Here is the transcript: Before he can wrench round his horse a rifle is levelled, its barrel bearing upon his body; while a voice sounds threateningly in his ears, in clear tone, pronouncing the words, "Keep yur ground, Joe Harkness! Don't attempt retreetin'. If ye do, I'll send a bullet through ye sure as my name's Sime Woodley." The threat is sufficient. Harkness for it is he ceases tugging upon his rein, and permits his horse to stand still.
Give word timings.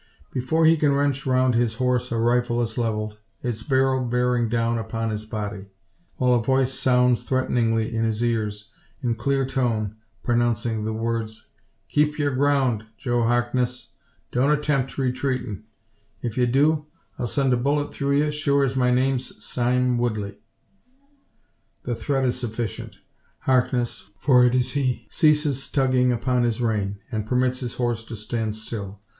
Before 0.33 0.65
he 0.65 0.77
can 0.77 0.93
wrench 0.93 1.27
round 1.27 1.53
his 1.53 1.75
horse 1.75 2.11
a 2.11 2.17
rifle 2.17 2.59
is 2.63 2.75
levelled, 2.75 3.19
its 3.43 3.61
barrel 3.61 4.03
bearing 4.03 4.51
upon 4.51 5.11
his 5.11 5.25
body; 5.27 5.67
while 6.15 6.33
a 6.33 6.41
voice 6.43 6.73
sounds 6.73 7.21
threateningly 7.21 7.95
in 7.95 8.03
his 8.03 8.23
ears, 8.23 8.71
in 9.03 9.13
clear 9.13 9.45
tone, 9.45 9.97
pronouncing 10.23 10.85
the 10.85 10.91
words, 10.91 11.49
"Keep 11.87 12.17
yur 12.17 12.33
ground, 12.33 12.87
Joe 12.97 13.21
Harkness! 13.21 13.93
Don't 14.31 14.49
attempt 14.49 14.93
retreetin'. 14.97 15.65
If 16.23 16.35
ye 16.35 16.47
do, 16.47 16.87
I'll 17.19 17.27
send 17.27 17.53
a 17.53 17.55
bullet 17.55 17.93
through 17.93 18.23
ye 18.23 18.31
sure 18.31 18.63
as 18.63 18.75
my 18.75 18.89
name's 18.89 19.45
Sime 19.45 19.99
Woodley." 19.99 20.39
The 21.83 21.93
threat 21.93 22.25
is 22.25 22.39
sufficient. 22.39 22.97
Harkness 23.41 24.09
for 24.17 24.43
it 24.47 24.55
is 24.55 24.71
he 24.71 25.05
ceases 25.11 25.69
tugging 25.69 26.11
upon 26.11 26.41
his 26.41 26.59
rein, 26.59 26.97
and 27.11 27.23
permits 27.27 27.59
his 27.59 27.75
horse 27.75 28.03
to 28.05 28.15
stand 28.15 28.55
still. 28.55 28.99